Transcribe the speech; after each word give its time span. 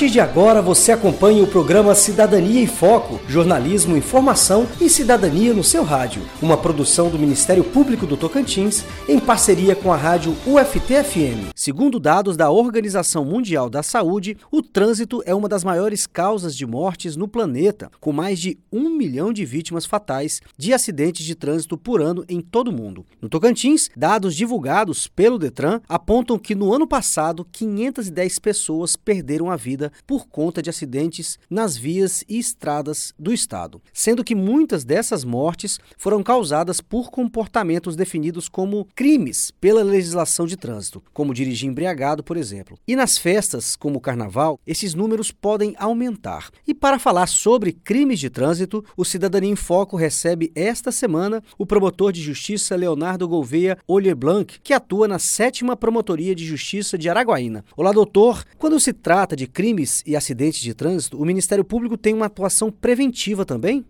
Partir 0.00 0.12
de 0.14 0.20
agora 0.20 0.62
você 0.62 0.92
acompanha 0.92 1.44
o 1.44 1.46
programa 1.46 1.94
Cidadania 1.94 2.62
em 2.62 2.66
Foco, 2.66 3.20
jornalismo, 3.28 3.98
informação 3.98 4.66
e 4.80 4.88
cidadania 4.88 5.52
no 5.52 5.62
seu 5.62 5.84
rádio, 5.84 6.22
uma 6.40 6.56
produção 6.56 7.10
do 7.10 7.18
Ministério 7.18 7.62
Público 7.62 8.06
do 8.06 8.16
Tocantins 8.16 8.82
em 9.06 9.20
parceria 9.20 9.76
com 9.76 9.92
a 9.92 9.96
rádio 9.98 10.34
UFT-FM. 10.46 11.52
Segundo 11.54 12.00
dados 12.00 12.34
da 12.34 12.50
Organização 12.50 13.26
Mundial 13.26 13.68
da 13.68 13.82
Saúde, 13.82 14.38
o 14.50 14.62
trânsito 14.62 15.22
é 15.26 15.34
uma 15.34 15.50
das 15.50 15.62
maiores 15.62 16.06
causas 16.06 16.56
de 16.56 16.64
mortes 16.64 17.14
no 17.14 17.28
planeta, 17.28 17.90
com 18.00 18.10
mais 18.10 18.38
de 18.38 18.58
um 18.72 18.88
milhão 18.88 19.34
de 19.34 19.44
vítimas 19.44 19.84
fatais 19.84 20.40
de 20.56 20.72
acidentes 20.72 21.26
de 21.26 21.34
trânsito 21.34 21.76
por 21.76 22.00
ano 22.00 22.24
em 22.26 22.40
todo 22.40 22.68
o 22.68 22.72
mundo. 22.72 23.04
No 23.20 23.28
Tocantins, 23.28 23.90
dados 23.94 24.34
divulgados 24.34 25.06
pelo 25.08 25.38
Detran 25.38 25.82
apontam 25.86 26.38
que 26.38 26.54
no 26.54 26.72
ano 26.72 26.86
passado 26.86 27.46
510 27.52 28.38
pessoas 28.38 28.96
perderam 28.96 29.50
a 29.50 29.56
vida 29.56 29.89
por 30.06 30.28
conta 30.28 30.62
de 30.62 30.70
acidentes 30.70 31.38
nas 31.48 31.76
vias 31.76 32.24
e 32.28 32.38
estradas 32.38 33.14
do 33.18 33.32
estado, 33.32 33.80
sendo 33.92 34.24
que 34.24 34.34
muitas 34.34 34.84
dessas 34.84 35.24
mortes 35.24 35.78
foram 35.96 36.22
causadas 36.22 36.80
por 36.80 37.10
comportamentos 37.10 37.96
definidos 37.96 38.48
como 38.48 38.86
crimes 38.94 39.50
pela 39.60 39.82
legislação 39.82 40.46
de 40.46 40.56
trânsito, 40.56 41.02
como 41.12 41.34
dirigir 41.34 41.68
embriagado, 41.68 42.22
por 42.22 42.36
exemplo. 42.36 42.78
E 42.86 42.96
nas 42.96 43.18
festas, 43.18 43.76
como 43.76 43.98
o 43.98 44.00
carnaval, 44.00 44.58
esses 44.66 44.94
números 44.94 45.30
podem 45.30 45.74
aumentar. 45.78 46.50
E 46.66 46.74
para 46.74 46.98
falar 46.98 47.26
sobre 47.26 47.72
crimes 47.72 48.20
de 48.20 48.30
trânsito, 48.30 48.84
o 48.96 49.04
Cidadania 49.04 49.50
em 49.50 49.56
Foco 49.56 49.96
recebe 49.96 50.52
esta 50.54 50.92
semana 50.92 51.42
o 51.58 51.66
promotor 51.66 52.12
de 52.12 52.22
justiça 52.22 52.76
Leonardo 52.76 53.28
Gouveia 53.28 53.78
Olierblanc, 53.86 54.58
que 54.62 54.72
atua 54.72 55.08
na 55.08 55.18
sétima 55.18 55.76
Promotoria 55.76 56.34
de 56.34 56.44
Justiça 56.44 56.98
de 56.98 57.08
Araguaína. 57.08 57.64
Olá, 57.76 57.92
doutor. 57.92 58.44
Quando 58.58 58.78
se 58.78 58.92
trata 58.92 59.34
de 59.34 59.46
crimes 59.46 59.79
e 60.06 60.16
acidentes 60.16 60.60
de 60.60 60.74
trânsito, 60.74 61.20
o 61.20 61.24
Ministério 61.24 61.64
Público 61.64 61.96
tem 61.96 62.14
uma 62.14 62.26
atuação 62.26 62.70
preventiva 62.70 63.44
também? 63.44 63.84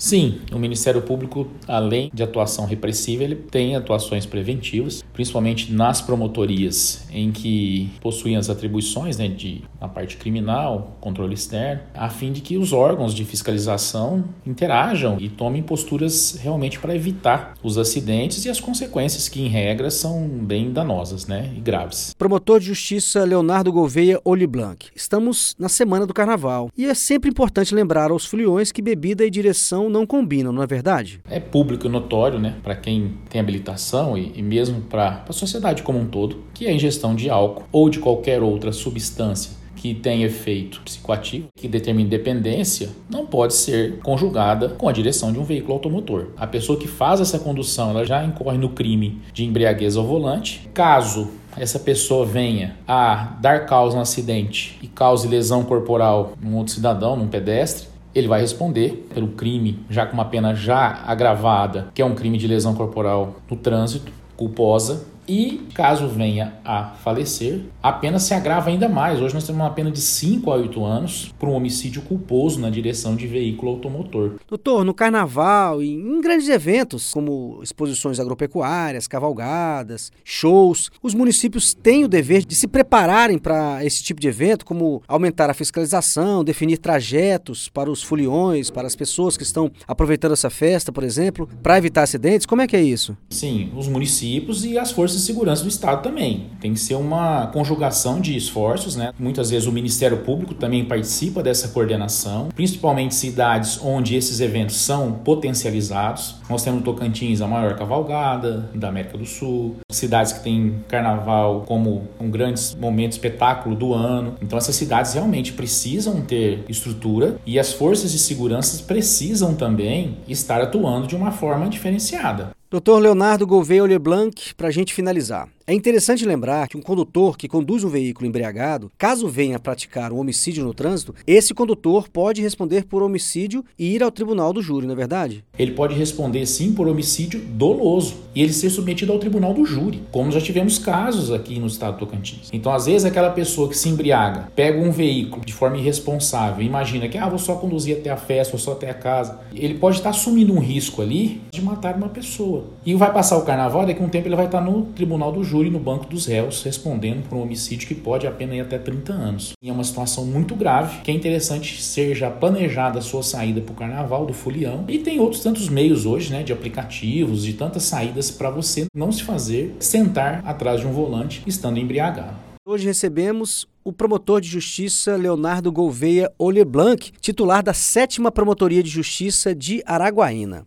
Sim, 0.00 0.40
o 0.50 0.58
Ministério 0.58 1.02
Público, 1.02 1.46
além 1.68 2.10
de 2.14 2.22
atuação 2.22 2.64
repressiva, 2.64 3.22
ele 3.22 3.36
tem 3.36 3.76
atuações 3.76 4.24
preventivas, 4.24 5.04
principalmente 5.12 5.70
nas 5.70 6.00
promotorias 6.00 7.06
em 7.12 7.30
que 7.30 7.90
possuem 8.00 8.34
as 8.36 8.48
atribuições 8.48 9.18
né, 9.18 9.28
de 9.28 9.62
na 9.78 9.88
parte 9.88 10.16
criminal, 10.16 10.96
controle 11.00 11.34
externo, 11.34 11.82
a 11.94 12.08
fim 12.08 12.32
de 12.32 12.40
que 12.40 12.56
os 12.56 12.72
órgãos 12.72 13.14
de 13.14 13.26
fiscalização 13.26 14.24
interajam 14.46 15.18
e 15.20 15.28
tomem 15.28 15.62
posturas 15.62 16.38
realmente 16.40 16.78
para 16.78 16.94
evitar 16.94 17.54
os 17.62 17.76
acidentes 17.76 18.46
e 18.46 18.48
as 18.48 18.58
consequências 18.58 19.28
que, 19.28 19.42
em 19.42 19.48
regra, 19.48 19.90
são 19.90 20.26
bem 20.28 20.72
danosas 20.72 21.26
né, 21.26 21.52
e 21.54 21.60
graves. 21.60 22.14
Promotor 22.16 22.60
de 22.60 22.66
Justiça 22.66 23.22
Leonardo 23.24 23.70
Gouveia 23.70 24.18
Oliblanc. 24.24 24.88
Estamos 24.96 25.54
na 25.58 25.68
semana 25.68 26.06
do 26.06 26.14
carnaval 26.14 26.70
e 26.76 26.86
é 26.86 26.94
sempre 26.94 27.28
importante 27.28 27.74
lembrar 27.74 28.10
aos 28.10 28.24
foliões 28.24 28.72
que 28.72 28.80
bebida 28.80 29.26
e 29.26 29.30
direção 29.30 29.89
não 29.90 30.06
combinam, 30.06 30.52
não 30.52 30.62
é 30.62 30.66
verdade? 30.66 31.20
É 31.28 31.40
público 31.40 31.88
notório, 31.88 32.38
né, 32.38 32.54
para 32.62 32.74
quem 32.74 33.14
tem 33.28 33.40
habilitação 33.40 34.16
e, 34.16 34.32
e 34.34 34.42
mesmo 34.42 34.80
para 34.82 35.24
a 35.28 35.32
sociedade 35.32 35.82
como 35.82 35.98
um 35.98 36.06
todo, 36.06 36.38
que 36.54 36.66
a 36.66 36.72
ingestão 36.72 37.14
de 37.14 37.28
álcool 37.28 37.64
ou 37.72 37.90
de 37.90 37.98
qualquer 37.98 38.42
outra 38.42 38.72
substância 38.72 39.60
que 39.80 39.94
tem 39.94 40.24
efeito 40.24 40.82
psicoativo, 40.82 41.48
que 41.56 41.66
determina 41.66 42.10
dependência, 42.10 42.90
não 43.08 43.24
pode 43.24 43.54
ser 43.54 43.98
conjugada 44.00 44.68
com 44.68 44.86
a 44.86 44.92
direção 44.92 45.32
de 45.32 45.38
um 45.38 45.44
veículo 45.44 45.72
automotor. 45.72 46.28
A 46.36 46.46
pessoa 46.46 46.78
que 46.78 46.86
faz 46.86 47.18
essa 47.18 47.38
condução, 47.38 47.88
ela 47.88 48.04
já 48.04 48.22
incorre 48.22 48.58
no 48.58 48.68
crime 48.68 49.22
de 49.32 49.42
embriaguez 49.42 49.96
ao 49.96 50.04
volante. 50.04 50.68
Caso 50.74 51.30
essa 51.56 51.78
pessoa 51.78 52.26
venha 52.26 52.76
a 52.86 53.36
dar 53.40 53.66
causa 53.66 53.96
a 53.96 53.98
um 53.98 54.02
acidente 54.02 54.78
e 54.82 54.86
cause 54.86 55.26
lesão 55.26 55.64
corporal 55.64 56.34
num 56.40 56.56
outro 56.56 56.74
cidadão, 56.74 57.16
num 57.16 57.28
pedestre, 57.28 57.88
ele 58.14 58.28
vai 58.28 58.40
responder 58.40 59.06
pelo 59.14 59.28
crime, 59.28 59.78
já 59.88 60.06
com 60.06 60.14
uma 60.14 60.24
pena 60.24 60.54
já 60.54 61.02
agravada, 61.06 61.88
que 61.94 62.02
é 62.02 62.04
um 62.04 62.14
crime 62.14 62.38
de 62.38 62.46
lesão 62.46 62.74
corporal 62.74 63.36
no 63.48 63.56
trânsito, 63.56 64.12
culposa. 64.36 65.06
E 65.32 65.60
caso 65.74 66.08
venha 66.08 66.54
a 66.64 66.86
falecer, 67.04 67.60
a 67.80 67.92
pena 67.92 68.18
se 68.18 68.34
agrava 68.34 68.68
ainda 68.68 68.88
mais. 68.88 69.20
Hoje 69.20 69.32
nós 69.32 69.46
temos 69.46 69.62
uma 69.62 69.70
pena 69.70 69.88
de 69.88 70.00
5 70.00 70.50
a 70.50 70.56
8 70.56 70.84
anos 70.84 71.32
por 71.38 71.48
um 71.48 71.52
homicídio 71.52 72.02
culposo 72.02 72.58
na 72.58 72.68
direção 72.68 73.14
de 73.14 73.28
veículo 73.28 73.70
automotor. 73.70 74.40
Doutor, 74.48 74.84
no 74.84 74.92
carnaval 74.92 75.80
e 75.80 75.88
em 75.88 76.20
grandes 76.20 76.48
eventos, 76.48 77.12
como 77.12 77.60
exposições 77.62 78.18
agropecuárias, 78.18 79.06
cavalgadas, 79.06 80.10
shows, 80.24 80.90
os 81.00 81.14
municípios 81.14 81.74
têm 81.80 82.04
o 82.04 82.08
dever 82.08 82.44
de 82.44 82.56
se 82.56 82.66
prepararem 82.66 83.38
para 83.38 83.84
esse 83.84 84.02
tipo 84.02 84.20
de 84.20 84.26
evento, 84.26 84.64
como 84.64 85.00
aumentar 85.06 85.48
a 85.48 85.54
fiscalização, 85.54 86.42
definir 86.42 86.78
trajetos 86.78 87.68
para 87.68 87.88
os 87.88 88.02
foliões, 88.02 88.68
para 88.68 88.88
as 88.88 88.96
pessoas 88.96 89.36
que 89.36 89.44
estão 89.44 89.70
aproveitando 89.86 90.32
essa 90.32 90.50
festa, 90.50 90.90
por 90.90 91.04
exemplo, 91.04 91.48
para 91.62 91.78
evitar 91.78 92.02
acidentes. 92.02 92.46
Como 92.46 92.62
é 92.62 92.66
que 92.66 92.74
é 92.74 92.82
isso? 92.82 93.16
Sim, 93.30 93.70
os 93.76 93.86
municípios 93.86 94.64
e 94.64 94.76
as 94.76 94.90
forças 94.90 95.19
de 95.20 95.26
segurança 95.26 95.62
do 95.62 95.68
Estado 95.68 96.02
também. 96.02 96.46
Tem 96.60 96.74
que 96.74 96.80
ser 96.80 96.94
uma 96.94 97.46
conjugação 97.48 98.20
de 98.20 98.36
esforços, 98.36 98.96
né? 98.96 99.12
Muitas 99.18 99.50
vezes 99.50 99.68
o 99.68 99.72
Ministério 99.72 100.18
Público 100.18 100.54
também 100.54 100.84
participa 100.84 101.42
dessa 101.42 101.68
coordenação, 101.68 102.48
principalmente 102.54 103.14
cidades 103.14 103.78
onde 103.82 104.16
esses 104.16 104.40
eventos 104.40 104.76
são 104.76 105.12
potencializados. 105.12 106.36
Nós 106.48 106.62
temos 106.62 106.82
Tocantins 106.82 107.40
a 107.40 107.46
maior 107.46 107.76
cavalgada 107.76 108.68
da 108.74 108.88
América 108.88 109.16
do 109.16 109.26
Sul, 109.26 109.76
cidades 109.90 110.32
que 110.32 110.42
têm 110.42 110.84
carnaval 110.88 111.64
como 111.66 112.08
um 112.20 112.30
grande 112.30 112.60
momento 112.78 113.12
espetáculo 113.12 113.76
do 113.76 113.94
ano. 113.94 114.34
Então 114.42 114.58
essas 114.58 114.74
cidades 114.74 115.14
realmente 115.14 115.52
precisam 115.52 116.20
ter 116.22 116.64
estrutura 116.68 117.36
e 117.46 117.58
as 117.58 117.72
forças 117.72 118.12
de 118.12 118.18
segurança 118.18 118.82
precisam 118.84 119.54
também 119.54 120.18
estar 120.28 120.60
atuando 120.60 121.06
de 121.06 121.16
uma 121.16 121.30
forma 121.30 121.68
diferenciada. 121.68 122.50
Doutor 122.70 123.00
Leonardo 123.00 123.48
Gouveia 123.48 123.82
Leblanc, 123.82 124.54
para 124.56 124.68
a 124.68 124.70
gente 124.70 124.94
finalizar. 124.94 125.48
É 125.70 125.72
interessante 125.72 126.26
lembrar 126.26 126.66
que 126.66 126.76
um 126.76 126.82
condutor 126.82 127.38
que 127.38 127.46
conduz 127.46 127.84
um 127.84 127.88
veículo 127.88 128.26
embriagado, 128.26 128.90
caso 128.98 129.28
venha 129.28 129.54
a 129.54 129.60
praticar 129.60 130.12
um 130.12 130.18
homicídio 130.18 130.64
no 130.64 130.74
trânsito, 130.74 131.14
esse 131.24 131.54
condutor 131.54 132.08
pode 132.08 132.42
responder 132.42 132.86
por 132.86 133.04
homicídio 133.04 133.64
e 133.78 133.94
ir 133.94 134.02
ao 134.02 134.10
tribunal 134.10 134.52
do 134.52 134.60
júri, 134.60 134.84
não 134.84 134.94
é 134.94 134.96
verdade? 134.96 135.44
Ele 135.56 135.70
pode 135.70 135.94
responder 135.94 136.44
sim 136.44 136.72
por 136.72 136.88
homicídio 136.88 137.38
doloso 137.38 138.16
e 138.34 138.42
ele 138.42 138.52
ser 138.52 138.68
submetido 138.70 139.12
ao 139.12 139.20
tribunal 139.20 139.54
do 139.54 139.64
júri, 139.64 140.02
como 140.10 140.32
já 140.32 140.40
tivemos 140.40 140.76
casos 140.76 141.30
aqui 141.30 141.60
no 141.60 141.68
estado 141.68 141.94
do 141.94 141.98
Tocantins. 142.00 142.48
Então, 142.52 142.72
às 142.72 142.86
vezes, 142.86 143.04
aquela 143.04 143.30
pessoa 143.30 143.68
que 143.68 143.76
se 143.76 143.88
embriaga, 143.88 144.48
pega 144.56 144.80
um 144.80 144.90
veículo 144.90 145.44
de 145.44 145.52
forma 145.52 145.76
irresponsável, 145.76 146.66
imagina 146.66 147.08
que, 147.08 147.16
ah, 147.16 147.28
vou 147.28 147.38
só 147.38 147.54
conduzir 147.54 147.96
até 147.96 148.10
a 148.10 148.16
festa, 148.16 148.56
vou 148.56 148.60
só 148.60 148.72
até 148.72 148.90
a 148.90 148.94
casa. 148.94 149.38
Ele 149.54 149.74
pode 149.74 149.98
estar 149.98 150.10
assumindo 150.10 150.52
um 150.52 150.58
risco 150.58 151.00
ali 151.00 151.40
de 151.52 151.62
matar 151.62 151.94
uma 151.94 152.08
pessoa. 152.08 152.64
E 152.84 152.92
vai 152.94 153.12
passar 153.12 153.38
o 153.38 153.42
carnaval, 153.42 153.86
daqui 153.86 154.02
a 154.02 154.04
um 154.04 154.08
tempo 154.08 154.26
ele 154.26 154.34
vai 154.34 154.46
estar 154.46 154.60
no 154.60 154.86
tribunal 154.86 155.30
do 155.30 155.44
júri, 155.44 155.59
no 155.68 155.80
banco 155.80 156.06
dos 156.06 156.26
réus, 156.26 156.62
respondendo 156.62 157.28
por 157.28 157.36
um 157.36 157.42
homicídio 157.42 157.88
que 157.88 157.94
pode 157.94 158.26
a 158.26 158.30
pena 158.30 158.54
ir 158.54 158.60
até 158.60 158.78
30 158.78 159.12
anos. 159.12 159.52
E 159.60 159.68
é 159.68 159.72
uma 159.72 159.84
situação 159.84 160.24
muito 160.24 160.54
grave, 160.54 161.02
que 161.02 161.10
é 161.10 161.14
interessante 161.14 161.82
ser 161.82 162.14
já 162.14 162.30
planejada 162.30 163.00
a 163.00 163.02
sua 163.02 163.22
saída 163.22 163.60
para 163.60 163.72
o 163.72 163.76
carnaval 163.76 164.24
do 164.24 164.32
folião. 164.32 164.84
E 164.88 164.98
tem 164.98 165.18
outros 165.18 165.42
tantos 165.42 165.68
meios 165.68 166.06
hoje, 166.06 166.32
né, 166.32 166.42
de 166.42 166.52
aplicativos, 166.52 167.44
de 167.44 167.54
tantas 167.54 167.82
saídas 167.82 168.30
para 168.30 168.48
você 168.48 168.86
não 168.94 169.10
se 169.10 169.24
fazer 169.24 169.74
sentar 169.80 170.42
atrás 170.46 170.80
de 170.80 170.86
um 170.86 170.92
volante 170.92 171.42
estando 171.46 171.78
embriagado. 171.78 172.36
Hoje 172.66 172.86
recebemos 172.86 173.66
o 173.82 173.92
promotor 173.92 174.40
de 174.40 174.48
justiça 174.48 175.16
Leonardo 175.16 175.72
Gouveia 175.72 176.30
Oleblanc, 176.38 177.10
titular 177.20 177.62
da 177.62 177.72
sétima 177.72 178.30
Promotoria 178.30 178.82
de 178.82 178.90
Justiça 178.90 179.54
de 179.54 179.82
Araguaína. 179.86 180.66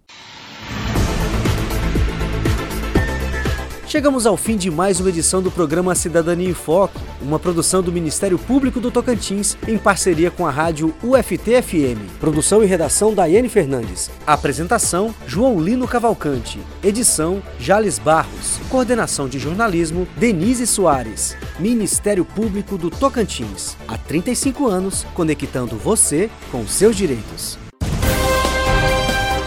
Chegamos 3.93 4.25
ao 4.25 4.35
fim 4.35 4.57
de 4.57 4.71
mais 4.71 4.99
uma 4.99 5.09
edição 5.09 5.39
do 5.39 5.51
programa 5.51 5.93
Cidadania 5.93 6.49
em 6.49 6.53
Foco, 6.55 6.99
uma 7.21 7.37
produção 7.37 7.83
do 7.83 7.91
Ministério 7.91 8.39
Público 8.39 8.79
do 8.79 8.89
Tocantins 8.89 9.55
em 9.67 9.77
parceria 9.77 10.31
com 10.31 10.47
a 10.47 10.49
rádio 10.49 10.95
UFT-FM. 11.03 12.17
Produção 12.19 12.63
e 12.63 12.65
redação 12.65 13.13
Daiane 13.13 13.47
Fernandes. 13.47 14.09
Apresentação 14.25 15.13
João 15.27 15.61
Lino 15.61 15.87
Cavalcante. 15.87 16.59
Edição 16.83 17.39
Jales 17.59 17.99
Barros. 17.99 18.59
Coordenação 18.67 19.29
de 19.29 19.37
jornalismo 19.37 20.07
Denise 20.17 20.65
Soares. 20.65 21.37
Ministério 21.59 22.25
Público 22.25 22.79
do 22.79 22.89
Tocantins. 22.89 23.77
Há 23.87 23.95
35 23.95 24.65
anos, 24.65 25.05
conectando 25.13 25.77
você 25.77 26.31
com 26.51 26.65
seus 26.65 26.95
direitos. 26.95 27.59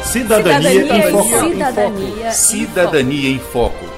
Cidadania, 0.04 0.70
Cidadania 0.70 1.08
em 1.08 1.10
Foco. 1.10 1.48
Cidadania 1.48 2.28
em 2.28 2.32
Cidadania 2.32 3.30
em 3.30 3.38
Foco. 3.40 3.95